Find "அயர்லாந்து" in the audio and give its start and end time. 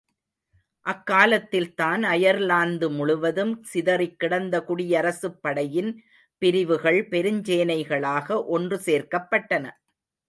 2.05-2.87